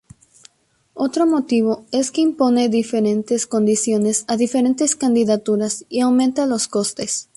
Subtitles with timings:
[0.95, 7.29] Otro motivo es que impone diferentes condiciones a diferentes candidaturas y aumenta los costes.